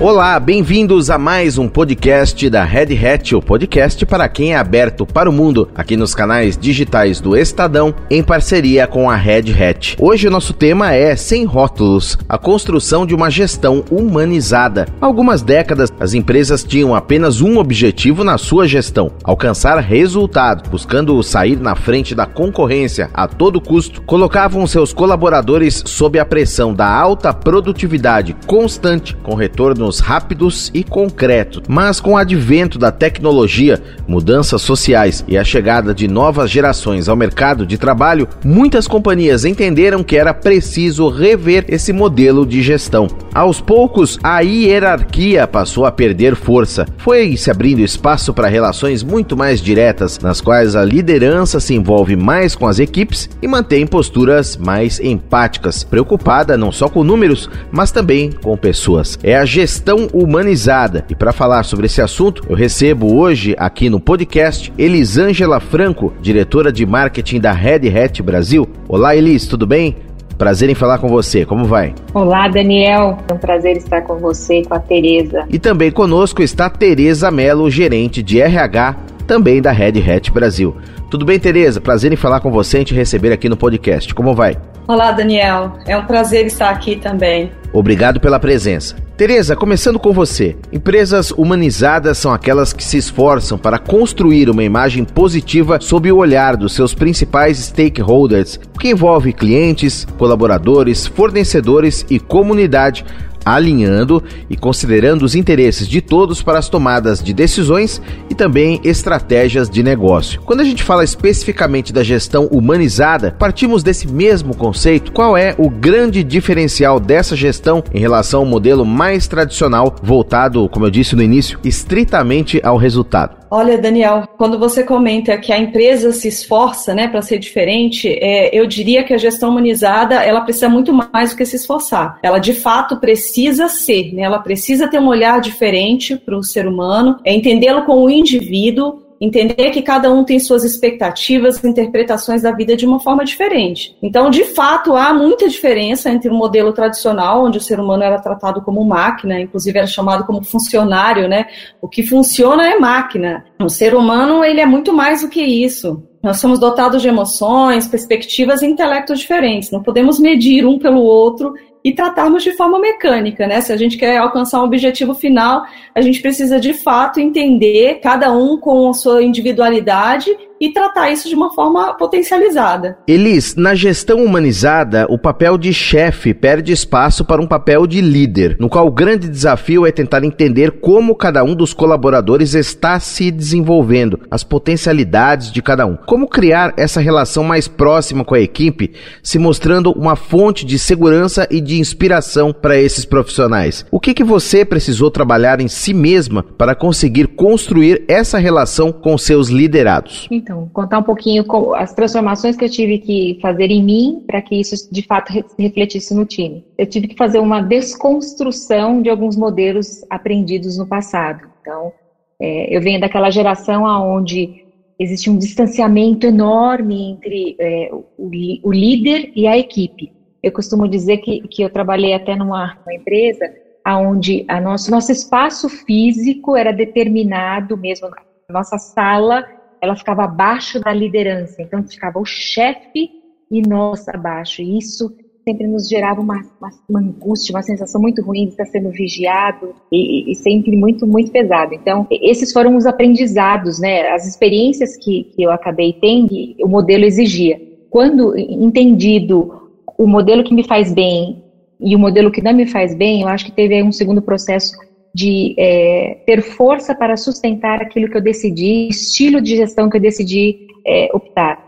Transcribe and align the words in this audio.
Olá, 0.00 0.40
bem-vindos 0.40 1.08
a 1.08 1.16
mais 1.16 1.56
um 1.56 1.68
podcast 1.68 2.50
da 2.50 2.64
Red 2.64 2.98
Hat, 2.98 3.36
o 3.36 3.40
podcast 3.40 4.04
para 4.04 4.28
quem 4.28 4.52
é 4.52 4.56
aberto 4.56 5.06
para 5.06 5.30
o 5.30 5.32
mundo, 5.32 5.68
aqui 5.72 5.96
nos 5.96 6.16
canais 6.16 6.58
digitais 6.58 7.20
do 7.20 7.36
Estadão, 7.36 7.94
em 8.10 8.20
parceria 8.20 8.88
com 8.88 9.08
a 9.08 9.14
Red 9.14 9.52
Hat. 9.52 9.96
Hoje 10.00 10.26
o 10.26 10.32
nosso 10.32 10.52
tema 10.52 10.92
é 10.92 11.14
Sem 11.14 11.44
Rótulos, 11.44 12.18
a 12.28 12.36
construção 12.36 13.06
de 13.06 13.14
uma 13.14 13.30
gestão 13.30 13.84
humanizada. 13.88 14.88
Há 15.00 15.06
algumas 15.06 15.42
décadas, 15.42 15.92
as 16.00 16.12
empresas 16.12 16.64
tinham 16.64 16.92
apenas 16.92 17.40
um 17.40 17.58
objetivo 17.58 18.24
na 18.24 18.36
sua 18.36 18.66
gestão: 18.66 19.12
alcançar 19.22 19.78
resultado, 19.78 20.68
buscando 20.68 21.22
sair 21.22 21.56
na 21.60 21.76
frente 21.76 22.16
da 22.16 22.26
concorrência 22.26 23.10
a 23.14 23.28
todo 23.28 23.60
custo, 23.60 24.02
colocavam 24.02 24.66
seus 24.66 24.92
colaboradores 24.92 25.84
sob 25.86 26.18
a 26.18 26.24
pressão 26.24 26.74
da 26.74 26.92
alta 26.92 27.32
produtividade 27.32 28.36
constante, 28.44 29.16
com 29.22 29.36
retorno 29.36 29.83
rápidos 30.00 30.70
e 30.74 30.82
concretos. 30.82 31.62
Mas 31.68 32.00
com 32.00 32.12
o 32.12 32.16
advento 32.16 32.78
da 32.78 32.90
tecnologia, 32.90 33.82
mudanças 34.06 34.62
sociais 34.62 35.24
e 35.26 35.36
a 35.36 35.44
chegada 35.44 35.94
de 35.94 36.08
novas 36.08 36.50
gerações 36.50 37.08
ao 37.08 37.16
mercado 37.16 37.66
de 37.66 37.78
trabalho, 37.78 38.28
muitas 38.44 38.86
companhias 38.86 39.44
entenderam 39.44 40.02
que 40.02 40.16
era 40.16 40.34
preciso 40.34 41.08
rever 41.08 41.64
esse 41.68 41.92
modelo 41.92 42.46
de 42.46 42.62
gestão. 42.62 43.08
Aos 43.34 43.60
poucos, 43.60 44.18
a 44.22 44.40
hierarquia 44.40 45.46
passou 45.46 45.84
a 45.84 45.92
perder 45.92 46.36
força. 46.36 46.86
Foi 46.98 47.36
se 47.36 47.50
abrindo 47.50 47.80
espaço 47.80 48.32
para 48.32 48.48
relações 48.48 49.02
muito 49.02 49.36
mais 49.36 49.60
diretas, 49.60 50.18
nas 50.20 50.40
quais 50.40 50.76
a 50.76 50.84
liderança 50.84 51.58
se 51.60 51.74
envolve 51.74 52.16
mais 52.16 52.54
com 52.54 52.66
as 52.66 52.78
equipes 52.78 53.28
e 53.42 53.48
mantém 53.48 53.86
posturas 53.86 54.56
mais 54.56 55.00
empáticas, 55.00 55.82
preocupada 55.82 56.56
não 56.56 56.70
só 56.70 56.88
com 56.88 57.02
números, 57.02 57.50
mas 57.72 57.90
também 57.90 58.30
com 58.30 58.56
pessoas. 58.56 59.18
É 59.22 59.36
a 59.36 59.44
gestão 59.44 59.73
gestão 59.74 60.08
humanizada. 60.12 61.04
E 61.08 61.14
para 61.16 61.32
falar 61.32 61.64
sobre 61.64 61.86
esse 61.86 62.00
assunto, 62.00 62.44
eu 62.48 62.54
recebo 62.54 63.16
hoje 63.16 63.56
aqui 63.58 63.90
no 63.90 63.98
podcast 63.98 64.72
Elisângela 64.78 65.58
Franco, 65.58 66.12
diretora 66.22 66.70
de 66.70 66.86
marketing 66.86 67.40
da 67.40 67.50
Red 67.50 67.88
Hat 67.88 68.22
Brasil. 68.22 68.68
Olá, 68.88 69.16
Elis, 69.16 69.48
tudo 69.48 69.66
bem? 69.66 69.96
Prazer 70.38 70.70
em 70.70 70.74
falar 70.74 70.98
com 70.98 71.08
você, 71.08 71.44
como 71.44 71.64
vai? 71.64 71.92
Olá, 72.12 72.46
Daniel. 72.46 73.18
É 73.28 73.32
um 73.32 73.38
prazer 73.38 73.76
estar 73.76 74.02
com 74.02 74.16
você 74.16 74.60
e 74.60 74.64
com 74.64 74.74
a 74.74 74.78
Tereza. 74.78 75.44
E 75.48 75.58
também 75.58 75.90
conosco 75.90 76.40
está 76.40 76.70
Tereza 76.70 77.30
Mello, 77.30 77.68
gerente 77.68 78.22
de 78.22 78.40
RH, 78.40 78.96
também 79.26 79.60
da 79.60 79.72
Red 79.72 79.98
Hat 80.08 80.30
Brasil. 80.30 80.76
Tudo 81.14 81.24
bem, 81.24 81.38
Tereza? 81.38 81.80
Prazer 81.80 82.12
em 82.12 82.16
falar 82.16 82.40
com 82.40 82.50
você 82.50 82.80
e 82.80 82.84
te 82.84 82.92
receber 82.92 83.32
aqui 83.32 83.48
no 83.48 83.56
podcast. 83.56 84.12
Como 84.12 84.34
vai? 84.34 84.58
Olá, 84.88 85.12
Daniel. 85.12 85.78
É 85.86 85.96
um 85.96 86.04
prazer 86.06 86.44
estar 86.44 86.70
aqui 86.70 86.96
também. 86.96 87.52
Obrigado 87.72 88.18
pela 88.18 88.40
presença. 88.40 88.96
Tereza, 89.16 89.54
começando 89.54 89.96
com 89.96 90.12
você. 90.12 90.56
Empresas 90.72 91.30
humanizadas 91.30 92.18
são 92.18 92.32
aquelas 92.32 92.72
que 92.72 92.82
se 92.82 92.96
esforçam 92.96 93.56
para 93.56 93.78
construir 93.78 94.50
uma 94.50 94.64
imagem 94.64 95.04
positiva 95.04 95.78
sob 95.80 96.10
o 96.10 96.16
olhar 96.16 96.56
dos 96.56 96.72
seus 96.72 96.94
principais 96.94 97.58
stakeholders, 97.58 98.58
que 98.80 98.88
envolve 98.88 99.32
clientes, 99.32 100.04
colaboradores, 100.18 101.06
fornecedores 101.06 102.04
e 102.10 102.18
comunidade, 102.18 103.04
alinhando 103.44 104.22
e 104.48 104.56
considerando 104.56 105.22
os 105.24 105.34
interesses 105.34 105.86
de 105.86 106.00
todos 106.00 106.42
para 106.42 106.58
as 106.58 106.68
tomadas 106.68 107.22
de 107.22 107.32
decisões 107.32 108.00
e 108.30 108.34
também 108.34 108.80
estratégias 108.84 109.68
de 109.68 109.82
negócio. 109.82 110.40
Quando 110.42 110.60
a 110.60 110.64
gente 110.64 110.82
fala 110.82 111.04
especificamente 111.04 111.92
da 111.92 112.02
gestão 112.02 112.46
humanizada, 112.46 113.34
partimos 113.38 113.82
desse 113.82 114.06
mesmo 114.08 114.56
conceito. 114.56 115.12
Qual 115.12 115.36
é 115.36 115.54
o 115.58 115.68
grande 115.68 116.22
diferencial 116.22 116.98
dessa 116.98 117.36
gestão 117.36 117.82
em 117.92 118.00
relação 118.00 118.40
ao 118.40 118.46
modelo 118.46 118.84
mais 118.84 119.26
tradicional, 119.26 119.94
voltado, 120.02 120.68
como 120.68 120.86
eu 120.86 120.90
disse 120.90 121.16
no 121.16 121.22
início, 121.22 121.58
estritamente 121.64 122.60
ao 122.62 122.76
resultado? 122.76 123.43
Olha, 123.56 123.78
Daniel, 123.78 124.26
quando 124.36 124.58
você 124.58 124.82
comenta 124.82 125.38
que 125.38 125.52
a 125.52 125.56
empresa 125.56 126.10
se 126.10 126.26
esforça, 126.26 126.92
né, 126.92 127.06
para 127.06 127.22
ser 127.22 127.38
diferente, 127.38 128.08
é, 128.08 128.50
eu 128.52 128.66
diria 128.66 129.04
que 129.04 129.14
a 129.14 129.16
gestão 129.16 129.50
humanizada 129.50 130.16
ela 130.16 130.40
precisa 130.40 130.68
muito 130.68 130.92
mais 130.92 131.30
do 131.30 131.36
que 131.36 131.46
se 131.46 131.54
esforçar. 131.54 132.18
Ela 132.20 132.40
de 132.40 132.52
fato 132.52 132.96
precisa 132.96 133.68
ser, 133.68 134.12
né? 134.12 134.22
Ela 134.22 134.40
precisa 134.40 134.88
ter 134.88 134.98
um 134.98 135.06
olhar 135.06 135.40
diferente 135.40 136.16
para 136.16 136.36
o 136.36 136.42
ser 136.42 136.66
humano, 136.66 137.20
é 137.24 137.32
entendê-lo 137.32 137.84
como 137.84 138.10
indivíduo 138.10 139.03
entender 139.20 139.70
que 139.70 139.82
cada 139.82 140.12
um 140.12 140.24
tem 140.24 140.38
suas 140.38 140.64
expectativas, 140.64 141.62
interpretações 141.64 142.42
da 142.42 142.52
vida 142.52 142.76
de 142.76 142.86
uma 142.86 143.00
forma 143.00 143.24
diferente. 143.24 143.96
Então, 144.02 144.30
de 144.30 144.44
fato, 144.44 144.94
há 144.96 145.14
muita 145.14 145.48
diferença 145.48 146.10
entre 146.10 146.28
o 146.28 146.34
modelo 146.34 146.72
tradicional, 146.72 147.44
onde 147.44 147.58
o 147.58 147.60
ser 147.60 147.78
humano 147.80 148.02
era 148.02 148.20
tratado 148.20 148.62
como 148.62 148.84
máquina, 148.84 149.40
inclusive 149.40 149.78
era 149.78 149.86
chamado 149.86 150.24
como 150.24 150.42
funcionário, 150.42 151.28
né? 151.28 151.46
O 151.80 151.88
que 151.88 152.02
funciona 152.02 152.68
é 152.68 152.78
máquina. 152.78 153.44
O 153.60 153.68
ser 153.68 153.94
humano, 153.94 154.44
ele 154.44 154.60
é 154.60 154.66
muito 154.66 154.92
mais 154.92 155.22
do 155.22 155.28
que 155.28 155.42
isso. 155.42 156.02
Nós 156.24 156.38
somos 156.38 156.58
dotados 156.58 157.02
de 157.02 157.08
emoções, 157.08 157.86
perspectivas 157.86 158.62
e 158.62 158.66
intelectos 158.66 159.20
diferentes. 159.20 159.70
Não 159.70 159.82
podemos 159.82 160.18
medir 160.18 160.66
um 160.66 160.78
pelo 160.78 161.02
outro 161.02 161.52
e 161.84 161.92
tratarmos 161.92 162.42
de 162.42 162.56
forma 162.56 162.78
mecânica, 162.78 163.46
né? 163.46 163.60
Se 163.60 163.70
a 163.70 163.76
gente 163.76 163.98
quer 163.98 164.16
alcançar 164.16 164.62
um 164.62 164.64
objetivo 164.64 165.14
final, 165.14 165.66
a 165.94 166.00
gente 166.00 166.22
precisa 166.22 166.58
de 166.58 166.72
fato 166.72 167.20
entender 167.20 168.00
cada 168.02 168.32
um 168.32 168.56
com 168.56 168.88
a 168.88 168.94
sua 168.94 169.22
individualidade 169.22 170.34
e 170.64 170.72
tratar 170.72 171.10
isso 171.10 171.28
de 171.28 171.34
uma 171.34 171.52
forma 171.52 171.92
potencializada. 171.94 172.96
Elis, 173.06 173.54
na 173.54 173.74
gestão 173.74 174.24
humanizada, 174.24 175.06
o 175.10 175.18
papel 175.18 175.58
de 175.58 175.74
chefe 175.74 176.32
perde 176.32 176.72
espaço 176.72 177.22
para 177.22 177.42
um 177.42 177.46
papel 177.46 177.86
de 177.86 178.00
líder, 178.00 178.56
no 178.58 178.70
qual 178.70 178.86
o 178.86 178.90
grande 178.90 179.28
desafio 179.28 179.84
é 179.84 179.92
tentar 179.92 180.24
entender 180.24 180.80
como 180.80 181.14
cada 181.14 181.44
um 181.44 181.54
dos 181.54 181.74
colaboradores 181.74 182.54
está 182.54 182.98
se 182.98 183.30
desenvolvendo, 183.30 184.20
as 184.30 184.42
potencialidades 184.42 185.52
de 185.52 185.60
cada 185.60 185.84
um. 185.84 185.96
Como 185.96 186.26
criar 186.26 186.72
essa 186.78 187.00
relação 187.00 187.44
mais 187.44 187.68
próxima 187.68 188.24
com 188.24 188.34
a 188.34 188.40
equipe, 188.40 188.92
se 189.22 189.38
mostrando 189.38 189.92
uma 189.92 190.16
fonte 190.16 190.64
de 190.64 190.78
segurança 190.78 191.46
e 191.50 191.60
de 191.60 191.78
inspiração 191.78 192.54
para 192.54 192.78
esses 192.78 193.04
profissionais. 193.04 193.84
O 193.90 194.00
que, 194.00 194.14
que 194.14 194.24
você 194.24 194.64
precisou 194.64 195.10
trabalhar 195.10 195.60
em 195.60 195.68
si 195.68 195.92
mesma 195.92 196.42
para 196.42 196.74
conseguir 196.74 197.26
construir 197.28 198.02
essa 198.08 198.38
relação 198.38 198.90
com 198.90 199.18
seus 199.18 199.48
liderados? 199.48 200.26
Então, 200.30 200.53
então, 200.54 200.68
contar 200.72 200.98
um 200.98 201.02
pouquinho 201.02 201.44
as 201.74 201.92
transformações 201.92 202.56
que 202.56 202.64
eu 202.64 202.70
tive 202.70 202.98
que 202.98 203.38
fazer 203.42 203.70
em 203.70 203.82
mim 203.82 204.24
para 204.26 204.40
que 204.40 204.54
isso 204.54 204.88
de 204.92 205.02
fato 205.02 205.32
refletisse 205.58 206.14
no 206.14 206.24
time. 206.24 206.64
Eu 206.78 206.86
tive 206.86 207.08
que 207.08 207.16
fazer 207.16 207.40
uma 207.40 207.60
desconstrução 207.60 209.02
de 209.02 209.10
alguns 209.10 209.36
modelos 209.36 210.04
aprendidos 210.08 210.78
no 210.78 210.86
passado. 210.86 211.48
Então, 211.60 211.92
é, 212.40 212.74
eu 212.74 212.80
venho 212.80 213.00
daquela 213.00 213.30
geração 213.30 213.84
onde 213.84 214.64
existe 214.98 215.28
um 215.28 215.36
distanciamento 215.36 216.26
enorme 216.26 217.10
entre 217.10 217.56
é, 217.58 217.90
o, 217.92 218.30
o, 218.62 218.72
líder 218.72 219.32
e 219.34 219.48
a 219.48 219.58
equipe. 219.58 220.12
Eu 220.40 220.52
costumo 220.52 220.86
dizer 220.86 221.18
que, 221.18 221.40
que 221.48 221.62
eu 221.62 221.70
trabalhei 221.70 222.14
até 222.14 222.36
numa, 222.36 222.78
numa 222.86 222.94
empresa 222.94 223.52
onde 223.86 224.44
a 224.48 224.60
nosso, 224.60 224.90
nosso 224.90 225.10
espaço 225.10 225.68
físico 225.68 226.56
era 226.56 226.72
determinado 226.72 227.76
mesmo, 227.76 228.08
nossa 228.48 228.78
sala 228.78 229.44
ela 229.84 229.96
ficava 229.96 230.24
abaixo 230.24 230.80
da 230.80 230.92
liderança. 230.92 231.62
Então 231.62 231.82
ficava 231.86 232.18
o 232.18 232.24
chefe 232.24 233.10
e 233.50 233.62
nós 233.62 234.08
abaixo. 234.08 234.62
E 234.62 234.78
isso 234.78 235.14
sempre 235.44 235.66
nos 235.66 235.88
gerava 235.88 236.20
uma, 236.20 236.40
uma, 236.58 236.70
uma, 236.88 237.00
angústia, 237.00 237.54
uma 237.54 237.62
sensação 237.62 238.00
muito 238.00 238.22
ruim 238.22 238.46
de 238.46 238.52
estar 238.52 238.64
sendo 238.64 238.90
vigiado 238.90 239.74
e, 239.92 240.32
e, 240.32 240.34
sempre 240.34 240.74
muito, 240.76 241.06
muito 241.06 241.30
pesado. 241.30 241.74
Então, 241.74 242.06
esses 242.10 242.50
foram 242.50 242.76
os 242.76 242.86
aprendizados, 242.86 243.78
né? 243.78 244.08
As 244.08 244.26
experiências 244.26 244.96
que, 244.96 245.24
que 245.24 245.42
eu 245.42 245.50
acabei 245.50 245.92
tendo, 245.92 246.34
o 246.62 246.68
modelo 246.68 247.04
exigia. 247.04 247.60
Quando 247.90 248.36
entendido 248.36 249.70
o 249.98 250.06
modelo 250.06 250.42
que 250.42 250.54
me 250.54 250.64
faz 250.64 250.92
bem 250.92 251.44
e 251.78 251.94
o 251.94 251.98
modelo 251.98 252.32
que 252.32 252.42
não 252.42 252.54
me 252.54 252.66
faz 252.66 252.94
bem, 252.94 253.22
eu 253.22 253.28
acho 253.28 253.44
que 253.44 253.52
teve 253.52 253.82
um 253.82 253.92
segundo 253.92 254.22
processo 254.22 254.74
de 255.14 255.54
é, 255.56 256.16
ter 256.26 256.42
força 256.42 256.94
para 256.94 257.16
sustentar 257.16 257.80
aquilo 257.80 258.10
que 258.10 258.16
eu 258.16 258.22
decidi, 258.22 258.88
estilo 258.88 259.40
de 259.40 259.56
gestão 259.56 259.88
que 259.88 259.96
eu 259.96 260.00
decidi 260.00 260.56
é, 260.84 261.08
optar. 261.14 261.62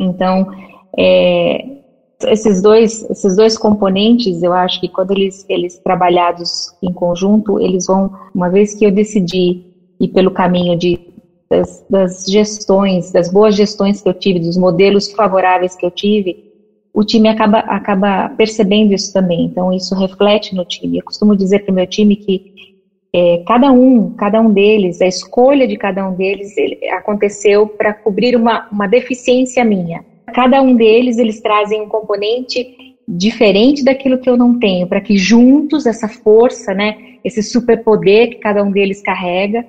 Então, 0.00 0.46
é, 0.98 1.64
esses 2.28 2.62
dois, 2.62 3.02
esses 3.10 3.36
dois 3.36 3.58
componentes, 3.58 4.42
eu 4.42 4.52
acho 4.52 4.80
que 4.80 4.88
quando 4.88 5.10
eles, 5.10 5.44
eles 5.48 5.78
trabalhados 5.78 6.72
em 6.82 6.92
conjunto, 6.92 7.60
eles 7.60 7.86
vão, 7.86 8.10
uma 8.34 8.48
vez 8.48 8.74
que 8.74 8.86
eu 8.86 8.90
decidi 8.90 9.60
ir 10.00 10.08
pelo 10.08 10.30
caminho 10.30 10.76
de, 10.78 10.98
das, 11.50 11.84
das 11.90 12.24
gestões, 12.24 13.12
das 13.12 13.30
boas 13.30 13.54
gestões 13.54 14.00
que 14.00 14.08
eu 14.08 14.14
tive, 14.14 14.40
dos 14.40 14.56
modelos 14.56 15.12
favoráveis 15.12 15.76
que 15.76 15.84
eu 15.84 15.90
tive, 15.90 16.36
o 16.94 17.04
time 17.04 17.28
acaba, 17.28 17.58
acaba 17.60 18.28
percebendo 18.30 18.92
isso 18.92 19.12
também. 19.12 19.44
Então, 19.44 19.72
isso 19.72 19.94
reflete 19.94 20.54
no 20.54 20.64
time. 20.64 20.98
Eu 20.98 21.04
costumo 21.04 21.34
dizer 21.34 21.64
para 21.64 21.72
o 21.72 21.74
meu 21.74 21.86
time 21.86 22.16
que 22.16 22.42
é, 23.14 23.42
cada 23.46 23.70
um, 23.70 24.10
cada 24.14 24.40
um 24.40 24.50
deles, 24.50 25.02
a 25.02 25.06
escolha 25.06 25.68
de 25.68 25.76
cada 25.76 26.08
um 26.08 26.14
deles 26.14 26.56
ele, 26.56 26.78
aconteceu 26.88 27.66
para 27.66 27.92
cobrir 27.92 28.34
uma, 28.34 28.68
uma 28.72 28.86
deficiência 28.86 29.64
minha. 29.64 30.04
Cada 30.32 30.62
um 30.62 30.74
deles, 30.74 31.18
eles 31.18 31.40
trazem 31.40 31.82
um 31.82 31.88
componente 31.88 32.96
diferente 33.06 33.84
daquilo 33.84 34.18
que 34.18 34.30
eu 34.30 34.36
não 34.36 34.58
tenho, 34.58 34.86
para 34.86 35.00
que 35.00 35.18
juntos 35.18 35.84
essa 35.84 36.08
força, 36.08 36.72
né, 36.72 37.18
esse 37.22 37.42
superpoder 37.42 38.30
que 38.30 38.36
cada 38.36 38.62
um 38.62 38.70
deles 38.70 39.02
carrega, 39.02 39.66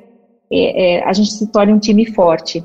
é, 0.50 0.98
é, 0.98 1.04
a 1.04 1.12
gente 1.12 1.34
se 1.34 1.51
torne 1.51 1.74
um 1.74 1.80
time 1.80 2.06
forte. 2.06 2.63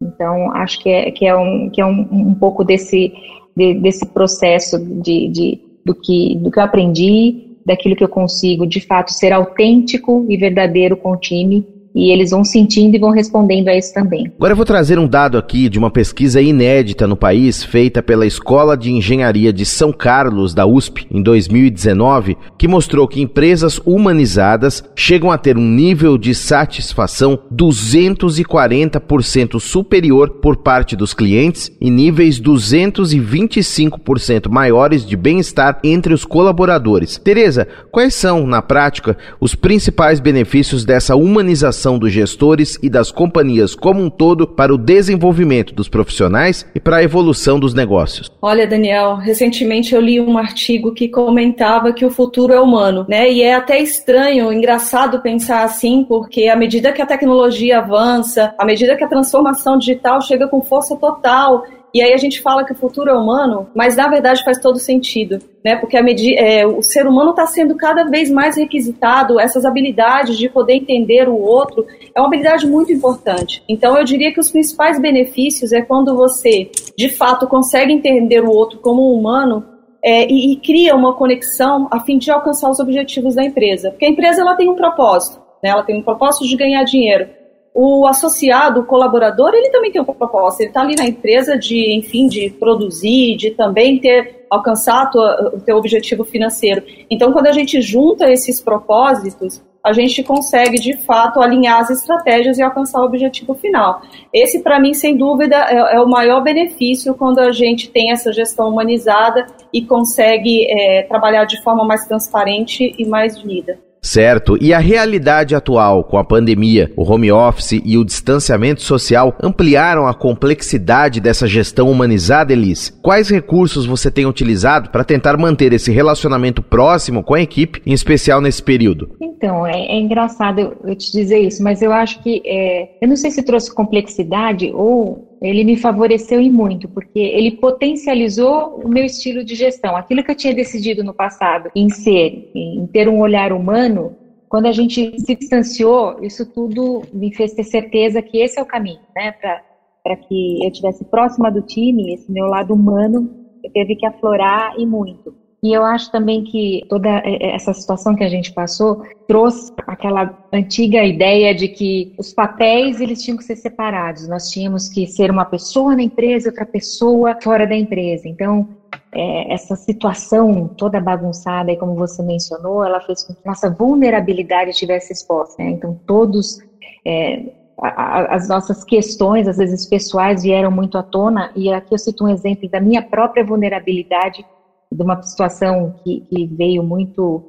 Então, 0.00 0.50
acho 0.52 0.80
que 0.80 0.88
é, 0.88 1.10
que 1.12 1.26
é, 1.26 1.36
um, 1.36 1.70
que 1.70 1.80
é 1.80 1.86
um, 1.86 2.08
um 2.10 2.34
pouco 2.34 2.64
desse, 2.64 3.12
de, 3.56 3.74
desse 3.74 4.06
processo 4.06 4.78
de, 4.78 5.28
de, 5.28 5.60
do, 5.84 5.94
que, 5.94 6.36
do 6.36 6.50
que 6.50 6.58
eu 6.58 6.62
aprendi, 6.62 7.47
daquilo 7.68 7.94
que 7.94 8.02
eu 8.02 8.08
consigo, 8.08 8.66
de 8.66 8.80
fato, 8.80 9.12
ser 9.12 9.32
autêntico 9.32 10.26
e 10.28 10.36
verdadeiro 10.36 10.96
com 10.96 11.12
o 11.12 11.16
time 11.16 11.64
e 11.98 12.12
eles 12.12 12.30
vão 12.30 12.44
sentindo 12.44 12.94
e 12.94 12.98
vão 12.98 13.10
respondendo 13.10 13.66
a 13.66 13.76
isso 13.76 13.92
também. 13.92 14.30
Agora 14.36 14.52
eu 14.52 14.56
vou 14.56 14.64
trazer 14.64 15.00
um 15.00 15.08
dado 15.08 15.36
aqui 15.36 15.68
de 15.68 15.80
uma 15.80 15.90
pesquisa 15.90 16.40
inédita 16.40 17.08
no 17.08 17.16
país, 17.16 17.64
feita 17.64 18.00
pela 18.00 18.24
Escola 18.24 18.76
de 18.76 18.92
Engenharia 18.92 19.52
de 19.52 19.66
São 19.66 19.92
Carlos, 19.92 20.54
da 20.54 20.64
USP, 20.64 21.08
em 21.10 21.20
2019, 21.20 22.38
que 22.56 22.68
mostrou 22.68 23.08
que 23.08 23.20
empresas 23.20 23.80
humanizadas 23.84 24.84
chegam 24.94 25.32
a 25.32 25.38
ter 25.38 25.58
um 25.58 25.68
nível 25.68 26.16
de 26.16 26.36
satisfação 26.36 27.36
240% 27.52 29.58
superior 29.58 30.38
por 30.40 30.58
parte 30.58 30.94
dos 30.94 31.12
clientes 31.12 31.72
e 31.80 31.90
níveis 31.90 32.40
225% 32.40 34.48
maiores 34.48 35.04
de 35.04 35.16
bem-estar 35.16 35.80
entre 35.82 36.14
os 36.14 36.24
colaboradores. 36.24 37.18
Tereza, 37.18 37.66
quais 37.90 38.14
são, 38.14 38.46
na 38.46 38.62
prática, 38.62 39.16
os 39.40 39.56
principais 39.56 40.20
benefícios 40.20 40.84
dessa 40.84 41.16
humanização 41.16 41.87
dos 41.96 42.12
gestores 42.12 42.76
e 42.82 42.90
das 42.90 43.12
companhias 43.12 43.76
como 43.76 44.02
um 44.02 44.10
todo 44.10 44.48
para 44.48 44.74
o 44.74 44.76
desenvolvimento 44.76 45.72
dos 45.72 45.88
profissionais 45.88 46.66
e 46.74 46.80
para 46.80 46.96
a 46.96 47.04
evolução 47.04 47.60
dos 47.60 47.72
negócios? 47.72 48.32
Olha, 48.42 48.66
Daniel, 48.66 49.14
recentemente 49.14 49.94
eu 49.94 50.00
li 50.00 50.20
um 50.20 50.36
artigo 50.36 50.92
que 50.92 51.08
comentava 51.08 51.92
que 51.92 52.04
o 52.04 52.10
futuro 52.10 52.52
é 52.52 52.60
humano, 52.60 53.06
né? 53.08 53.30
E 53.30 53.42
é 53.42 53.54
até 53.54 53.80
estranho, 53.80 54.52
engraçado 54.52 55.22
pensar 55.22 55.62
assim, 55.62 56.04
porque 56.08 56.48
à 56.48 56.56
medida 56.56 56.92
que 56.92 57.00
a 57.00 57.06
tecnologia 57.06 57.78
avança, 57.78 58.52
à 58.58 58.64
medida 58.64 58.96
que 58.96 59.04
a 59.04 59.08
transformação 59.08 59.78
digital 59.78 60.20
chega 60.20 60.48
com 60.48 60.60
força 60.60 60.96
total, 60.96 61.62
e 61.92 62.02
aí 62.02 62.12
a 62.12 62.16
gente 62.18 62.40
fala 62.40 62.64
que 62.64 62.72
o 62.72 62.76
futuro 62.76 63.10
é 63.10 63.16
humano, 63.16 63.68
mas 63.74 63.96
na 63.96 64.08
verdade 64.08 64.44
faz 64.44 64.58
todo 64.58 64.78
sentido, 64.78 65.38
né? 65.64 65.76
Porque 65.76 65.96
a 65.96 66.04
é, 66.36 66.66
o 66.66 66.82
ser 66.82 67.06
humano 67.06 67.30
está 67.30 67.46
sendo 67.46 67.76
cada 67.76 68.04
vez 68.04 68.30
mais 68.30 68.56
requisitado, 68.56 69.40
essas 69.40 69.64
habilidades 69.64 70.36
de 70.36 70.48
poder 70.48 70.74
entender 70.74 71.28
o 71.28 71.36
outro 71.36 71.86
é 72.14 72.20
uma 72.20 72.28
habilidade 72.28 72.66
muito 72.66 72.92
importante. 72.92 73.62
Então 73.68 73.96
eu 73.96 74.04
diria 74.04 74.32
que 74.32 74.40
os 74.40 74.50
principais 74.50 75.00
benefícios 75.00 75.72
é 75.72 75.80
quando 75.80 76.14
você 76.14 76.70
de 76.96 77.08
fato 77.08 77.46
consegue 77.46 77.92
entender 77.92 78.44
o 78.44 78.50
outro 78.50 78.78
como 78.80 79.10
um 79.10 79.18
humano 79.18 79.64
é, 80.02 80.30
e, 80.30 80.52
e, 80.52 80.56
cria 80.56 80.94
uma 80.94 81.14
conexão 81.14 81.88
a 81.90 82.00
fim 82.00 82.18
de 82.18 82.30
alcançar 82.30 82.70
os 82.70 82.78
objetivos 82.78 83.34
da 83.34 83.42
empresa. 83.42 83.90
Porque 83.90 84.04
a 84.04 84.08
empresa 84.08 84.42
ela 84.42 84.54
tem 84.54 84.68
um 84.68 84.76
propósito, 84.76 85.40
né? 85.62 85.70
ela 85.70 85.82
tem 85.82 85.98
um 85.98 86.02
propósito 86.02 86.46
de 86.46 86.56
ganhar 86.56 86.84
dinheiro 86.84 87.37
o 87.80 88.08
associado, 88.08 88.80
o 88.80 88.84
colaborador, 88.84 89.54
ele 89.54 89.70
também 89.70 89.92
tem 89.92 90.02
uma 90.02 90.12
proposta. 90.12 90.64
Ele 90.64 90.70
está 90.70 90.80
ali 90.80 90.96
na 90.96 91.04
empresa 91.04 91.56
de, 91.56 91.94
enfim, 91.96 92.26
de 92.26 92.50
produzir, 92.50 93.36
de 93.36 93.52
também 93.52 94.00
ter 94.00 94.46
alcançar 94.50 95.08
o 95.14 95.60
teu 95.60 95.76
objetivo 95.76 96.24
financeiro. 96.24 96.82
Então, 97.08 97.32
quando 97.32 97.46
a 97.46 97.52
gente 97.52 97.80
junta 97.80 98.28
esses 98.32 98.60
propósitos, 98.60 99.62
a 99.84 99.92
gente 99.92 100.24
consegue 100.24 100.80
de 100.80 100.96
fato 100.96 101.40
alinhar 101.40 101.78
as 101.78 101.90
estratégias 101.90 102.58
e 102.58 102.62
alcançar 102.62 103.00
o 103.00 103.04
objetivo 103.04 103.54
final. 103.54 104.02
Esse, 104.34 104.60
para 104.60 104.80
mim, 104.80 104.92
sem 104.92 105.16
dúvida, 105.16 105.54
é, 105.54 105.94
é, 105.94 106.00
o 106.00 106.08
maior 106.08 106.42
benefício 106.42 107.14
quando 107.14 107.38
a 107.38 107.52
gente 107.52 107.88
tem 107.90 108.10
essa 108.10 108.32
gestão 108.32 108.68
humanizada 108.70 109.46
e 109.72 109.82
consegue 109.82 110.66
é, 110.68 111.02
trabalhar 111.02 111.44
de 111.44 111.62
forma 111.62 111.84
mais 111.84 112.04
transparente 112.06 112.92
e 112.98 113.06
mais 113.06 113.40
unida. 113.40 113.78
Certo. 114.02 114.56
E 114.60 114.72
a 114.72 114.78
realidade 114.78 115.54
atual, 115.54 116.04
com 116.04 116.18
a 116.18 116.24
pandemia, 116.24 116.92
o 116.96 117.02
home 117.02 117.30
office 117.30 117.80
e 117.84 117.96
o 117.98 118.04
distanciamento 118.04 118.82
social, 118.82 119.36
ampliaram 119.42 120.06
a 120.06 120.14
complexidade 120.14 121.20
dessa 121.20 121.46
gestão 121.46 121.90
humanizada, 121.90 122.52
Elis? 122.52 122.90
Quais 123.02 123.28
recursos 123.28 123.86
você 123.86 124.10
tem 124.10 124.26
utilizado 124.26 124.90
para 124.90 125.04
tentar 125.04 125.36
manter 125.36 125.72
esse 125.72 125.90
relacionamento 125.90 126.62
próximo 126.62 127.22
com 127.22 127.34
a 127.34 127.40
equipe, 127.40 127.82
em 127.84 127.92
especial 127.92 128.40
nesse 128.40 128.62
período? 128.62 129.16
Então, 129.20 129.66
é, 129.66 129.86
é 129.86 130.00
engraçado 130.00 130.58
eu, 130.58 130.76
eu, 130.84 130.96
te 130.96 131.12
dizer 131.12 131.38
isso, 131.38 131.62
mas 131.62 131.80
eu 131.80 131.92
acho 131.92 132.20
que, 132.22 132.42
é, 132.44 132.88
eu 133.00 133.08
não 133.08 133.16
sei 133.16 133.30
se 133.30 133.42
trouxe 133.42 133.72
complexidade 133.72 134.70
ou 134.74 135.27
ele 135.40 135.64
me 135.64 135.76
favoreceu 135.76 136.40
e 136.40 136.50
muito, 136.50 136.88
porque 136.88 137.18
ele 137.18 137.52
potencializou 137.52 138.80
o 138.84 138.88
meu 138.88 139.04
estilo 139.04 139.44
de 139.44 139.54
gestão. 139.54 139.96
Aquilo 139.96 140.22
que 140.22 140.30
eu 140.30 140.36
tinha 140.36 140.54
decidido 140.54 141.04
no 141.04 141.14
passado 141.14 141.70
em 141.74 141.88
ser, 141.88 142.32
em 142.54 142.86
ter 142.86 143.08
um 143.08 143.20
olhar 143.20 143.52
humano, 143.52 144.12
quando 144.48 144.66
a 144.66 144.72
gente 144.72 145.12
se 145.20 145.34
distanciou, 145.36 146.16
isso 146.22 146.44
tudo 146.52 147.02
me 147.12 147.32
fez 147.34 147.52
ter 147.52 147.64
certeza 147.64 148.22
que 148.22 148.38
esse 148.38 148.58
é 148.58 148.62
o 148.62 148.66
caminho, 148.66 149.00
né? 149.14 149.32
Para 149.32 150.16
que 150.16 150.62
eu 150.62 150.68
estivesse 150.68 151.04
próxima 151.04 151.50
do 151.50 151.62
time, 151.62 152.14
esse 152.14 152.32
meu 152.32 152.46
lado 152.46 152.74
humano 152.74 153.30
teve 153.72 153.94
que 153.94 154.06
aflorar 154.06 154.72
e 154.78 154.86
muito. 154.86 155.37
E 155.62 155.72
eu 155.72 155.84
acho 155.84 156.10
também 156.12 156.44
que 156.44 156.84
toda 156.88 157.08
essa 157.24 157.74
situação 157.74 158.14
que 158.14 158.22
a 158.22 158.28
gente 158.28 158.52
passou 158.52 159.02
trouxe 159.26 159.72
aquela 159.86 160.38
antiga 160.52 161.02
ideia 161.02 161.52
de 161.52 161.68
que 161.68 162.12
os 162.16 162.32
papéis 162.32 163.00
eles 163.00 163.22
tinham 163.22 163.36
que 163.36 163.42
ser 163.42 163.56
separados. 163.56 164.28
Nós 164.28 164.48
tínhamos 164.50 164.88
que 164.88 165.06
ser 165.06 165.30
uma 165.30 165.44
pessoa 165.44 165.96
na 165.96 166.02
empresa, 166.02 166.50
outra 166.50 166.64
pessoa 166.64 167.36
fora 167.42 167.66
da 167.66 167.74
empresa. 167.74 168.28
Então, 168.28 168.68
é, 169.12 169.52
essa 169.52 169.74
situação 169.74 170.68
toda 170.68 171.00
bagunçada, 171.00 171.74
como 171.76 171.94
você 171.96 172.22
mencionou, 172.22 172.84
ela 172.84 173.00
fez 173.00 173.24
com 173.24 173.34
que 173.34 173.44
nossa 173.44 173.68
vulnerabilidade 173.68 174.70
estivesse 174.70 175.12
exposta. 175.12 175.60
Né? 175.60 175.70
Então, 175.70 175.98
todos 176.06 176.60
é, 177.04 177.42
as 177.80 178.48
nossas 178.48 178.84
questões, 178.84 179.48
às 179.48 179.56
vezes 179.56 179.86
pessoais, 179.86 180.44
vieram 180.44 180.70
muito 180.70 180.96
à 180.96 181.02
tona. 181.02 181.50
E 181.56 181.72
aqui 181.72 181.94
eu 181.94 181.98
cito 181.98 182.24
um 182.24 182.28
exemplo 182.28 182.68
da 182.68 182.80
minha 182.80 183.02
própria 183.02 183.44
vulnerabilidade 183.44 184.44
de 184.90 185.02
uma 185.02 185.22
situação 185.22 185.94
que, 186.02 186.20
que 186.20 186.46
veio 186.46 186.82
muito 186.82 187.42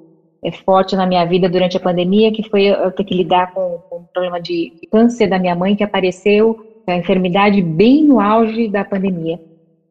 é, 0.44 0.52
forte 0.52 0.96
na 0.96 1.06
minha 1.06 1.26
vida 1.26 1.50
durante 1.50 1.78
a 1.78 1.80
pandemia, 1.80 2.32
que 2.32 2.48
foi 2.50 2.64
eu 2.64 2.92
ter 2.92 3.04
que 3.04 3.16
lidar 3.16 3.54
com, 3.54 3.80
com 3.90 3.98
um 3.98 4.04
problema 4.04 4.40
de 4.40 4.72
câncer 4.92 5.28
da 5.28 5.40
minha 5.40 5.56
mãe 5.56 5.76
que 5.76 5.84
apareceu, 5.84 6.58
a 6.88 6.98
enfermidade 6.98 7.62
bem 7.62 8.04
no 8.04 8.20
auge 8.20 8.68
da 8.68 8.84
pandemia. 8.84 9.40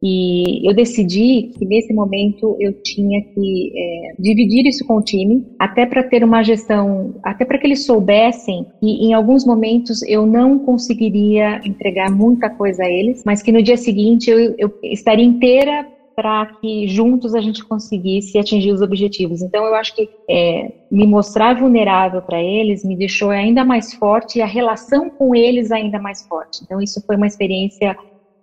E 0.01 0.65
eu 0.67 0.73
decidi 0.73 1.51
que 1.57 1.65
nesse 1.65 1.93
momento 1.93 2.55
eu 2.57 2.71
tinha 2.81 3.21
que 3.21 3.71
é, 3.75 4.13
dividir 4.17 4.65
isso 4.65 4.85
com 4.87 4.97
o 4.97 5.01
time, 5.01 5.45
até 5.59 5.85
para 5.85 6.03
ter 6.03 6.23
uma 6.23 6.41
gestão, 6.41 7.15
até 7.21 7.43
para 7.43 7.57
que 7.57 7.67
eles 7.67 7.85
soubessem 7.85 8.65
que 8.79 8.87
em 8.87 9.13
alguns 9.13 9.45
momentos 9.45 10.01
eu 10.03 10.25
não 10.25 10.59
conseguiria 10.59 11.59
entregar 11.65 12.09
muita 12.09 12.49
coisa 12.49 12.83
a 12.83 12.89
eles, 12.89 13.23
mas 13.25 13.41
que 13.41 13.51
no 13.51 13.61
dia 13.61 13.75
seguinte 13.75 14.29
eu, 14.29 14.55
eu 14.57 14.73
estaria 14.83 15.25
inteira 15.25 15.85
para 16.19 16.45
que 16.61 16.85
juntos 16.85 17.33
a 17.33 17.39
gente 17.39 17.63
conseguisse 17.63 18.37
atingir 18.37 18.73
os 18.73 18.81
objetivos. 18.81 19.41
Então, 19.41 19.63
eu 19.63 19.73
acho 19.73 19.93
que 19.95 20.09
é, 20.29 20.67
me 20.91 21.07
mostrar 21.07 21.57
vulnerável 21.57 22.21
para 22.21 22.43
eles 22.43 22.83
me 22.83 22.97
deixou 22.97 23.29
ainda 23.29 23.63
mais 23.63 23.93
forte 23.93 24.37
e 24.37 24.41
a 24.41 24.45
relação 24.45 25.09
com 25.17 25.33
eles 25.33 25.71
ainda 25.71 25.97
mais 25.97 26.25
forte. 26.27 26.59
Então, 26.61 26.81
isso 26.81 27.01
foi 27.07 27.15
uma 27.15 27.25
experiência 27.25 27.95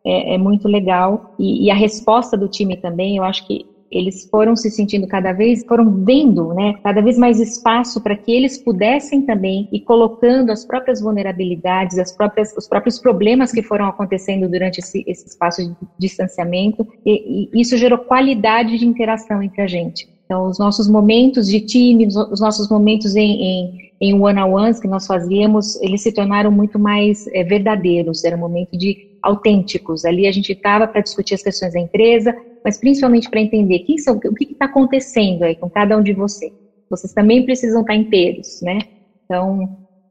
é, 0.07 0.37
é 0.37 0.39
muito 0.39 0.67
legal 0.67 1.21
e, 1.39 1.67
e, 1.67 1.71
a 1.71 1.75
resposta 1.75 2.35
do 2.35 2.49
time 2.49 2.79
também, 2.79 3.19
eu 3.19 3.25
acho 3.25 3.43
que 3.47 3.67
eles 3.91 4.29
foram 4.31 4.57
se 4.57 4.71
sentindo 4.71 5.07
cada 5.07 5.33
vez, 5.33 5.65
foram 5.67 6.05
vendo, 6.05 6.53
né, 6.55 6.75
cada 6.83 7.01
vez 7.01 7.17
mais 7.19 7.41
espaço 7.41 8.01
para 8.01 8.17
que 8.17 8.33
eles 8.33 8.59
pudessem 8.59 9.23
também 9.23 9.69
ir 9.73 9.81
colocando 9.81 10.51
as 10.51 10.65
próprias 10.65 11.01
vulnerabilidades, 11.01 11.99
as 11.99 12.13
próprias, 12.13 12.55
os 12.57 12.69
próprios 12.69 12.99
problemas 12.99 13.53
que 13.53 13.63
foram 13.63 13.87
acontecendo 13.87 14.49
durante 14.49 14.79
esse, 14.79 15.05
esse 15.07 15.27
espaço 15.27 15.65
de 15.65 15.77
distanciamento, 15.99 16.87
e, 17.05 17.49
e 17.53 17.61
isso 17.61 17.77
gerou 17.77 17.99
qualidade 17.99 18.79
de 18.79 18.87
interação 18.87 19.43
entre 19.43 19.63
a 19.63 19.67
gente. 19.67 20.09
Então, 20.27 20.49
os 20.49 20.59
nossos 20.59 20.89
momentos 20.89 21.47
de 21.47 21.61
time, 21.61 22.07
os 22.07 22.41
nossos 22.41 22.69
momentos 22.69 23.15
em, 23.15 23.43
em, 23.43 23.91
em 24.01 24.21
one-on-ones 24.21 24.81
que 24.81 24.89
nós 24.89 25.07
fazíamos, 25.07 25.81
eles 25.81 26.03
se 26.03 26.11
tornaram 26.13 26.51
muito 26.51 26.79
mais 26.81 27.29
é, 27.29 27.45
verdadeiros, 27.45 28.25
era 28.25 28.37
um 28.37 28.41
momento 28.41 28.77
de 28.77 29.07
autênticos. 29.27 30.05
Ali 30.05 30.27
a 30.27 30.33
gente 30.33 30.53
estava 30.53 30.87
para 30.87 31.01
discutir 31.01 31.35
as 31.35 31.43
questões 31.43 31.73
da 31.73 31.81
empresa, 31.81 32.35
mas 32.65 32.79
principalmente 32.79 33.29
para 33.29 33.41
entender 33.41 33.81
quem 33.81 33.99
são, 33.99 34.17
o 34.17 34.35
que 34.35 34.53
está 34.53 34.67
acontecendo 34.67 35.43
aí 35.43 35.57
com 35.57 35.69
cada 35.69 35.97
um 35.97 36.03
de 36.03 36.13
vocês. 36.13 36.53
Vocês 36.89 37.13
também 37.13 37.45
precisam 37.45 37.81
estar 37.81 37.93
tá 37.93 37.99
inteiros, 37.99 38.61
né? 38.63 38.79
Então, 39.25 39.69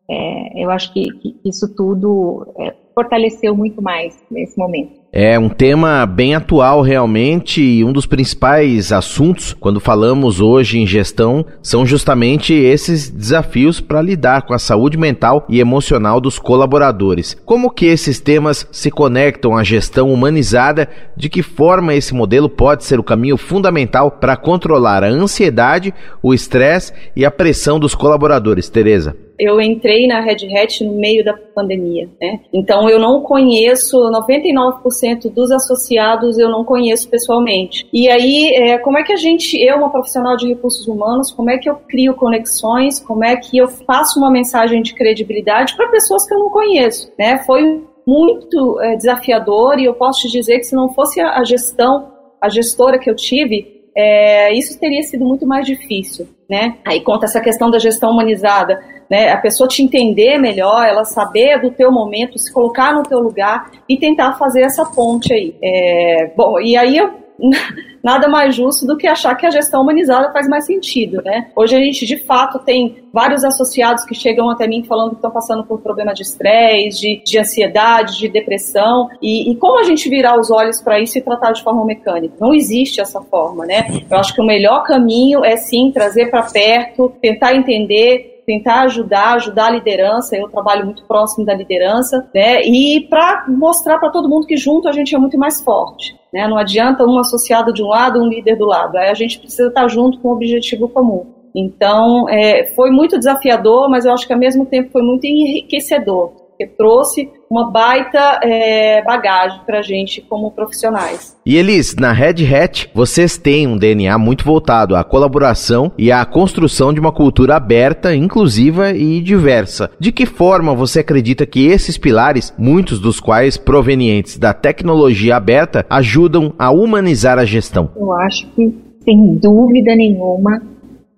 é, 0.10 0.64
eu 0.64 0.70
acho 0.70 0.94
que, 0.94 1.10
que, 1.20 1.36
isso 1.46 1.74
tudo 1.74 2.46
é, 2.60 2.76
fortaleceu 2.94 3.56
muito 3.56 3.82
mais 3.82 4.22
nesse 4.30 4.58
momento. 4.58 5.00
É 5.18 5.40
um 5.40 5.48
tema 5.48 6.06
bem 6.06 6.36
atual 6.36 6.82
realmente 6.82 7.62
e 7.62 7.86
um 7.86 7.94
dos 7.94 8.06
principais 8.06 8.92
assuntos 8.92 9.54
quando 9.58 9.80
falamos 9.80 10.42
hoje 10.42 10.78
em 10.78 10.86
gestão 10.86 11.46
são 11.64 11.86
justamente 11.86 12.54
esses 12.54 13.10
desafios 13.10 13.80
para 13.80 14.02
lidar 14.02 14.42
com 14.42 14.54
a 14.54 14.60
saúde 14.60 14.98
mental 14.98 15.46
e 15.48 15.62
emocional 15.62 16.20
dos 16.20 16.38
colaboradores. 16.38 17.38
Como 17.46 17.72
que 17.72 17.86
esses 17.86 18.20
temas 18.20 18.68
se 18.74 18.92
conectam 18.92 19.56
à 19.56 19.64
gestão 19.64 20.12
humanizada? 20.12 20.90
De 21.16 21.30
que 21.30 21.42
forma 21.42 21.96
esse 21.96 22.14
modelo 22.14 22.50
pode 22.50 22.84
ser 22.84 23.00
o 23.00 23.04
caminho 23.04 23.38
fundamental 23.38 24.12
para 24.12 24.36
controlar 24.36 25.02
a 25.02 25.08
ansiedade, 25.08 25.94
o 26.22 26.34
estresse 26.34 26.92
e 27.16 27.24
a 27.24 27.32
pressão 27.32 27.80
dos 27.80 27.96
colaboradores, 27.96 28.68
Tereza? 28.68 29.16
Eu 29.38 29.60
entrei 29.62 30.08
na 30.08 30.20
Red 30.20 30.48
Hat 30.56 30.84
no 30.84 30.94
meio 30.94 31.24
da 31.24 31.34
pandemia, 31.34 32.10
né? 32.22 32.40
Então 32.54 32.90
eu 32.90 33.00
não 33.00 33.22
conheço 33.22 33.98
99% 33.98 35.32
dos 35.32 35.52
associados, 35.52 36.38
eu 36.38 36.50
não 36.50 36.64
conheço 36.64 37.10
pessoalmente. 37.10 37.88
E 37.92 38.10
aí, 38.10 38.54
é, 38.56 38.78
como 38.78 38.98
é 38.98 39.04
que 39.04 39.14
a 39.14 39.18
gente, 39.18 39.58
eu, 39.58 39.78
uma 39.78 39.90
profissional 39.90 40.36
de 40.38 40.48
recursos 40.48 40.88
humanos, 40.88 41.32
como 41.32 41.50
é 41.50 41.58
que 41.58 41.70
eu 41.70 41.76
crio 41.76 42.14
conexões? 42.16 43.00
Como 43.00 43.24
é 43.24 43.36
que 43.36 43.58
eu 43.58 43.68
faço 43.68 44.20
uma 44.20 44.32
mensagem 44.32 44.82
de 44.82 44.94
credibilidade 44.94 45.76
para 45.76 45.90
pessoas 45.90 46.28
que 46.28 46.34
eu 46.34 46.40
não 46.40 46.50
conheço, 46.50 47.12
né? 47.18 47.40
Foi 47.46 47.84
muito 48.08 48.80
é, 48.82 48.96
desafiador 48.96 49.80
e 49.80 49.86
eu 49.86 49.94
posso 49.94 50.22
te 50.22 50.32
dizer 50.32 50.60
que 50.60 50.66
se 50.66 50.76
não 50.76 50.94
fosse 50.94 51.20
a 51.20 51.44
gestão, 51.44 52.12
a 52.40 52.50
gestora 52.50 53.00
que 53.00 53.10
eu 53.10 53.16
tive, 53.16 53.76
é, 53.96 54.54
isso 54.54 54.78
teria 54.78 55.02
sido 55.04 55.26
muito 55.26 55.48
mais 55.48 55.66
difícil, 55.66 56.28
né? 56.50 56.78
Aí 56.86 57.00
conta 57.00 57.26
essa 57.26 57.40
questão 57.40 57.72
da 57.72 57.80
gestão 57.80 58.12
humanizada 58.12 58.80
né? 59.10 59.32
A 59.32 59.38
pessoa 59.38 59.68
te 59.68 59.82
entender 59.82 60.38
melhor, 60.38 60.86
ela 60.88 61.06
saber 61.06 61.62
do 61.62 61.72
teu 61.72 61.92
momento, 61.92 62.38
se 62.38 62.52
colocar 62.52 62.94
no 62.94 63.04
teu 63.04 63.20
lugar 63.20 63.72
e 63.88 63.98
tentar 63.98 64.34
fazer 64.34 64.62
essa 64.62 64.86
ponte 64.86 65.34
aí. 65.34 65.56
É, 65.62 66.32
bom, 66.36 66.60
e 66.60 66.76
aí 66.76 66.98
eu 66.98 67.26
nada 68.04 68.28
mais 68.28 68.56
justo 68.56 68.86
do 68.86 68.98
que 68.98 69.08
achar 69.08 69.36
que 69.36 69.46
a 69.46 69.50
gestão 69.50 69.82
humanizada 69.82 70.32
faz 70.32 70.48
mais 70.48 70.66
sentido, 70.66 71.22
né? 71.24 71.48
Hoje 71.56 71.76
a 71.76 71.80
gente 71.80 72.06
de 72.06 72.18
fato 72.18 72.60
tem 72.60 73.04
vários 73.12 73.44
associados 73.44 74.06
que 74.06 74.14
chegam 74.14 74.50
até 74.50 74.68
mim 74.68 74.84
falando 74.84 75.12
que 75.12 75.16
estão 75.16 75.32
passando 75.32 75.64
por 75.66 75.82
problema 75.82 76.14
de 76.14 76.22
estresse, 76.22 77.00
de, 77.00 77.24
de 77.24 77.40
ansiedade, 77.40 78.18
de 78.18 78.30
depressão 78.30 79.10
e, 79.22 79.52
e 79.52 79.56
como 79.56 79.80
a 79.80 79.84
gente 79.84 80.10
virar 80.10 80.40
os 80.40 80.52
olhos 80.52 80.82
para 80.82 81.00
isso 81.00 81.18
e 81.18 81.22
tratar 81.22 81.52
de 81.52 81.64
forma 81.64 81.86
mecânica? 81.86 82.36
Não 82.40 82.54
existe 82.54 83.02
essa 83.02 83.22
forma, 83.22 83.66
né? 83.66 83.88
Eu 84.10 84.18
acho 84.18 84.34
que 84.34 84.42
o 84.42 84.46
melhor 84.46 84.84
caminho 84.84 85.44
é 85.44 85.58
sim 85.58 85.92
trazer 85.92 86.30
para 86.30 86.44
perto, 86.44 87.12
tentar 87.22 87.56
entender 87.56 88.35
tentar 88.46 88.82
ajudar, 88.82 89.34
ajudar 89.34 89.68
a 89.68 89.72
liderança. 89.72 90.36
Eu 90.38 90.50
trabalho 90.50 90.86
muito 90.86 91.06
próximo 91.06 91.46
da 91.46 91.54
liderança, 91.54 92.30
né? 92.34 92.62
E 92.64 93.08
para 93.10 93.46
mostrar 93.48 93.98
para 93.98 94.10
todo 94.10 94.30
mundo 94.30 94.46
que 94.46 94.56
junto 94.56 94.88
a 94.88 94.92
gente 94.92 95.16
é 95.16 95.18
muito 95.18 95.38
mais 95.38 95.62
forte. 95.62 96.16
Né? 96.34 96.48
Não 96.48 96.58
adianta 96.58 97.06
um 97.06 97.18
associado 97.18 97.74
de 97.74 97.82
um 97.82 97.88
lado, 97.88 98.22
um 98.22 98.28
líder 98.28 98.58
do 98.58 98.66
lado. 98.66 98.98
Aí 98.98 99.10
a 99.10 99.14
gente 99.14 99.40
precisa 99.40 99.70
estar 99.70 99.88
junto 99.88 100.20
com 100.20 100.30
um 100.30 100.34
objetivo 100.34 100.88
comum. 100.90 101.26
Então, 101.56 102.28
é, 102.30 102.68
foi 102.76 102.92
muito 102.92 103.18
desafiador, 103.18 103.90
mas 103.90 104.06
eu 104.06 104.14
acho 104.14 104.28
que 104.28 104.34
ao 104.34 104.40
mesmo 104.40 104.66
tempo 104.66 104.92
foi 104.92 105.02
muito 105.02 105.26
enriquecedor 105.26 106.46
que 106.58 106.66
trouxe 106.66 107.30
uma 107.56 107.72
baita 107.72 108.42
é, 108.44 109.02
bagagem 109.02 109.62
para 109.66 109.80
a 109.80 109.82
gente 109.82 110.20
como 110.22 110.52
profissionais. 110.52 111.38
E 111.46 111.56
Elis, 111.56 111.96
na 111.96 112.12
Red 112.12 112.46
Hat, 112.54 112.90
vocês 112.94 113.38
têm 113.38 113.66
um 113.66 113.78
DNA 113.78 114.18
muito 114.18 114.44
voltado 114.44 114.94
à 114.94 115.06
colaboração 115.06 115.90
e 115.98 116.12
à 116.12 116.26
construção 116.26 116.94
de 116.94 117.00
uma 117.00 117.14
cultura 117.14 117.56
aberta, 117.56 118.14
inclusiva 118.14 118.92
e 118.92 119.22
diversa. 119.22 119.90
De 119.98 120.12
que 120.12 120.26
forma 120.26 120.76
você 120.76 121.00
acredita 121.00 121.46
que 121.46 121.66
esses 121.66 121.98
pilares, 121.98 122.54
muitos 122.58 123.00
dos 123.00 123.22
quais 123.22 123.56
provenientes 123.56 124.38
da 124.38 124.54
tecnologia 124.54 125.38
aberta, 125.38 125.86
ajudam 125.90 126.54
a 126.60 126.72
humanizar 126.72 127.40
a 127.40 127.46
gestão? 127.46 127.90
Eu 127.96 128.12
acho 128.12 128.48
que, 128.48 128.76
sem 129.06 129.36
dúvida 129.36 129.96
nenhuma, 129.96 130.62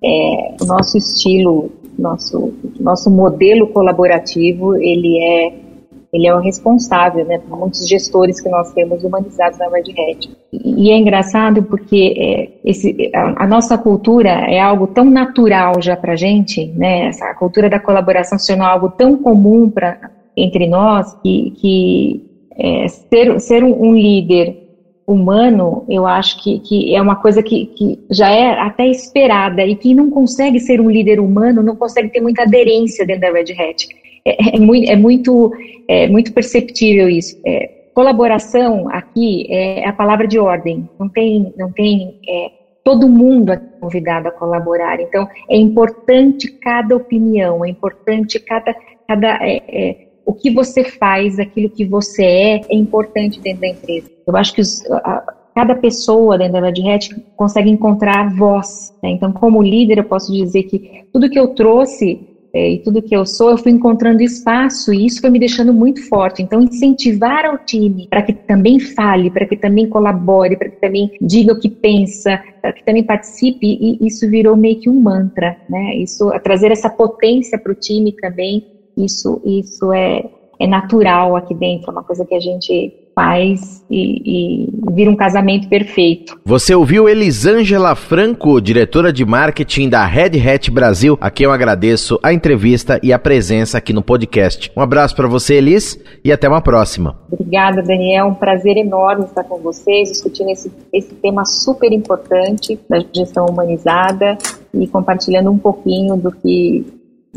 é, 0.03 0.55
o 0.61 0.65
nosso 0.65 0.99
estilo 0.99 1.71
nosso 1.97 2.53
nosso 2.79 3.09
modelo 3.09 3.65
colaborativo 3.69 4.75
ele 4.75 5.17
é 5.17 5.66
ele 6.11 6.27
é 6.27 6.33
o 6.33 6.39
responsável, 6.39 7.25
né, 7.25 7.37
por 7.37 7.59
muitos 7.59 7.87
gestores 7.87 8.39
que 8.39 8.49
nós 8.49 8.71
temos 8.73 9.03
humanizados 9.03 9.59
na 9.59 9.67
Red 9.69 9.91
Hat. 9.91 10.29
E, 10.53 10.91
é 10.91 10.97
engraçado 10.97 11.63
porque 11.63 12.13
é, 12.17 12.69
esse, 12.69 13.11
a, 13.13 13.43
a, 13.43 13.47
nossa 13.47 13.77
cultura 13.77 14.29
é 14.29 14.59
algo 14.59 14.87
tão 14.87 15.05
natural 15.05 15.81
já 15.81 15.95
para 15.95 16.15
gente, 16.15 16.65
né, 16.67 17.07
essa 17.07 17.33
cultura 17.33 17.69
da 17.69 17.79
colaboração 17.79 18.39
se 18.39 18.47
tornou 18.47 18.67
algo 18.67 18.89
tão 18.89 19.17
comum 19.17 19.69
para 19.69 20.11
entre 20.37 20.67
nós 20.67 21.13
que, 21.23 21.51
que 21.57 22.27
é, 22.55 22.87
ser, 22.87 23.39
ser 23.39 23.63
um, 23.63 23.95
líder 23.95 24.67
humano, 25.07 25.85
eu 25.89 26.05
acho 26.05 26.43
que, 26.43 26.59
que 26.59 26.93
é 26.93 27.01
uma 27.01 27.15
coisa 27.15 27.41
que, 27.41 27.67
que 27.67 27.99
já 28.11 28.29
é 28.29 28.59
até 28.59 28.85
esperada 28.87 29.65
e 29.65 29.75
quem 29.75 29.95
não 29.95 30.11
consegue 30.11 30.59
ser 30.59 30.81
um 30.81 30.91
líder 30.91 31.19
humano 31.19 31.63
não 31.63 31.75
consegue 31.75 32.09
ter 32.09 32.19
muita 32.19 32.43
aderência 32.43 33.05
dentro 33.05 33.21
da 33.21 33.31
Red 33.31 33.53
Hat. 33.53 33.87
É, 34.27 34.57
é, 34.57 34.59
muito, 34.59 34.91
é 34.91 34.95
muito, 34.95 35.51
é 35.87 36.07
muito 36.07 36.33
perceptível 36.33 37.07
isso. 37.07 37.39
É, 37.45 37.67
colaboração 37.93 38.89
aqui 38.89 39.47
é 39.49 39.87
a 39.87 39.93
palavra 39.93 40.27
de 40.27 40.37
ordem. 40.37 40.89
Não 40.99 41.07
tem, 41.07 41.53
não 41.57 41.71
tem 41.71 42.19
é, 42.27 42.51
todo 42.83 43.07
mundo 43.07 43.53
é 43.53 43.57
convidado 43.79 44.27
a 44.27 44.31
colaborar. 44.31 44.99
Então 44.99 45.27
é 45.49 45.55
importante 45.55 46.51
cada 46.59 46.95
opinião, 46.95 47.63
é 47.63 47.69
importante 47.69 48.39
cada, 48.39 48.75
cada 49.07 49.39
é, 49.41 49.63
é 49.67 50.07
o 50.25 50.33
que 50.33 50.51
você 50.51 50.83
faz, 50.83 51.39
aquilo 51.39 51.69
que 51.69 51.85
você 51.85 52.23
é, 52.23 52.61
é 52.69 52.75
importante 52.75 53.39
dentro 53.39 53.61
da 53.61 53.67
empresa. 53.67 54.11
Eu 54.27 54.35
acho 54.35 54.53
que 54.53 54.59
os, 54.59 54.85
a, 54.91 55.33
cada 55.55 55.73
pessoa 55.73 56.37
dentro 56.37 56.61
da 56.61 56.69
Red 56.69 57.23
consegue 57.35 57.69
encontrar 57.69 58.35
voz. 58.35 58.93
Né? 59.01 59.11
Então, 59.11 59.31
como 59.31 59.63
líder, 59.63 59.97
eu 59.97 60.03
posso 60.03 60.31
dizer 60.31 60.63
que 60.63 61.05
tudo 61.11 61.29
que 61.29 61.39
eu 61.39 61.55
trouxe 61.55 62.36
é, 62.57 62.71
e 62.71 62.79
tudo 62.79 63.03
que 63.03 63.15
eu 63.15 63.25
sou, 63.25 63.51
eu 63.51 63.57
fui 63.57 63.71
encontrando 63.71 64.23
espaço 64.23 64.91
e 64.91 65.05
isso 65.05 65.21
foi 65.21 65.29
me 65.29 65.39
deixando 65.39 65.73
muito 65.73 66.07
forte. 66.07 66.41
Então, 66.41 66.59
incentivar 66.61 67.45
ao 67.45 67.57
time 67.59 68.07
para 68.09 68.23
que 68.23 68.33
também 68.47 68.79
fale, 68.79 69.29
para 69.29 69.45
que 69.45 69.55
também 69.55 69.87
colabore, 69.87 70.57
para 70.57 70.69
que 70.69 70.77
também 70.81 71.09
diga 71.21 71.53
o 71.53 71.59
que 71.59 71.69
pensa, 71.69 72.39
para 72.61 72.73
que 72.73 72.83
também 72.83 73.03
participe, 73.03 73.67
e 73.79 73.97
isso 74.01 74.27
virou 74.29 74.55
meio 74.55 74.79
que 74.79 74.89
um 74.89 74.99
mantra, 74.99 75.55
né? 75.69 75.95
Isso, 75.97 76.31
trazer 76.43 76.71
essa 76.71 76.89
potência 76.89 77.59
para 77.59 77.71
o 77.71 77.75
time 77.75 78.13
também 78.19 78.63
isso, 78.97 79.39
isso 79.45 79.93
é, 79.93 80.23
é 80.59 80.67
natural 80.67 81.35
aqui 81.35 81.53
dentro, 81.53 81.89
é 81.89 81.91
uma 81.91 82.03
coisa 82.03 82.25
que 82.25 82.33
a 82.33 82.39
gente 82.39 82.91
faz 83.17 83.83
e, 83.89 84.67
e 84.67 84.93
vira 84.93 85.09
um 85.09 85.15
casamento 85.15 85.67
perfeito. 85.67 86.39
Você 86.45 86.75
ouviu 86.75 87.09
Elisângela 87.09 87.95
Franco, 87.95 88.61
diretora 88.61 89.11
de 89.11 89.25
marketing 89.25 89.89
da 89.89 90.05
Red 90.05 90.39
Hat 90.39 90.69
Brasil, 90.69 91.17
a 91.19 91.31
quem 91.31 91.45
eu 91.45 91.51
agradeço 91.51 92.19
a 92.21 92.31
entrevista 92.31 92.99
e 93.01 93.11
a 93.11 93.17
presença 93.17 93.79
aqui 93.79 93.91
no 93.91 94.03
podcast. 94.03 94.71
Um 94.77 94.81
abraço 94.81 95.15
para 95.15 95.27
você, 95.27 95.55
Elis, 95.55 95.99
e 96.23 96.31
até 96.31 96.47
uma 96.47 96.61
próxima. 96.61 97.17
Obrigada, 97.31 97.81
Daniel. 97.81 98.27
Um 98.27 98.35
prazer 98.35 98.77
enorme 98.77 99.25
estar 99.25 99.43
com 99.45 99.57
vocês, 99.57 100.11
discutindo 100.11 100.51
esse, 100.51 100.71
esse 100.93 101.15
tema 101.15 101.43
super 101.43 101.91
importante 101.91 102.79
da 102.87 103.03
gestão 103.11 103.47
humanizada 103.47 104.37
e 104.71 104.85
compartilhando 104.85 105.49
um 105.49 105.57
pouquinho 105.57 106.15
do 106.17 106.31
que 106.31 106.85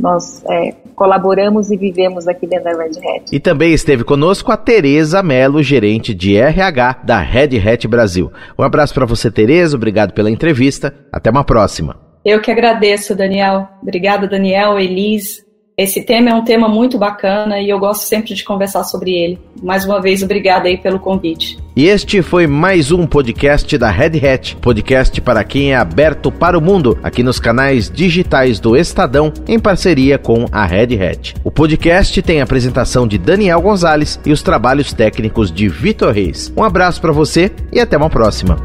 nós 0.01 0.43
é, 0.49 0.75
colaboramos 0.95 1.71
e 1.71 1.77
vivemos 1.77 2.27
aqui 2.27 2.47
dentro 2.47 2.65
da 2.65 2.83
Red 2.83 2.99
Hat. 2.99 3.25
E 3.33 3.39
também 3.39 3.73
esteve 3.73 4.05
conosco 4.05 4.51
a 4.51 4.57
Tereza 4.57 5.23
Melo, 5.23 5.63
gerente 5.63 6.15
de 6.15 6.37
RH 6.37 7.01
da 7.05 7.21
Red 7.21 7.59
Hat 7.59 7.87
Brasil. 7.87 8.33
Um 8.59 8.63
abraço 8.63 8.95
para 8.95 9.07
você, 9.07 9.31
Tereza, 9.31 9.77
obrigado 9.77 10.13
pela 10.13 10.31
entrevista. 10.31 10.95
Até 11.13 11.31
uma 11.31 11.45
próxima. 11.45 11.97
Eu 12.25 12.41
que 12.41 12.51
agradeço, 12.51 13.15
Daniel. 13.15 13.69
Obrigada, 13.83 14.27
Daniel, 14.27 14.79
Elis, 14.79 15.43
esse 15.81 16.03
tema 16.03 16.29
é 16.29 16.35
um 16.35 16.45
tema 16.45 16.69
muito 16.69 16.99
bacana 16.99 17.59
e 17.59 17.71
eu 17.71 17.79
gosto 17.79 18.03
sempre 18.03 18.35
de 18.35 18.45
conversar 18.45 18.85
sobre 18.85 19.13
ele. 19.13 19.39
Mais 19.63 19.83
uma 19.87 19.99
vez, 19.99 20.23
obrigada 20.23 20.69
aí 20.69 20.77
pelo 20.77 21.01
convite. 21.01 21.57
E 21.81 21.87
este 21.87 22.21
foi 22.21 22.47
mais 22.47 22.93
um 22.93 23.07
podcast 23.07 23.79
da 23.79 23.89
Red 23.89 24.19
Hat, 24.23 24.55
podcast 24.57 25.19
para 25.23 25.43
quem 25.43 25.73
é 25.73 25.77
aberto 25.77 26.31
para 26.31 26.59
o 26.59 26.61
mundo, 26.61 26.99
aqui 27.03 27.23
nos 27.23 27.41
canais 27.41 27.89
digitais 27.91 28.61
do 28.61 28.77
Estadão, 28.77 29.33
em 29.49 29.59
parceria 29.59 30.19
com 30.19 30.45
a 30.53 30.67
Red 30.67 31.03
Hat. 31.03 31.37
O 31.43 31.51
podcast 31.51 32.21
tem 32.21 32.43
a 32.43 32.45
apresentação 32.45 33.09
de 33.09 33.17
Daniel 33.17 33.63
Gonzalez 33.63 34.21
e 34.27 34.31
os 34.31 34.43
trabalhos 34.43 34.93
técnicos 34.93 35.51
de 35.51 35.71
Vitor 35.71 36.13
Reis. 36.13 36.53
Um 36.55 36.63
abraço 36.63 37.01
para 37.01 37.13
você 37.13 37.51
e 37.73 37.81
até 37.81 37.97
uma 37.97 38.11
próxima. 38.11 38.59